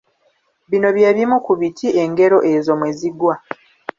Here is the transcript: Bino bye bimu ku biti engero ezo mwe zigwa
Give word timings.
Bino 0.69 0.89
bye 0.95 1.09
bimu 1.17 1.37
ku 1.45 1.53
biti 1.59 1.87
engero 2.03 2.37
ezo 2.53 2.71
mwe 2.79 2.89
zigwa 2.99 3.35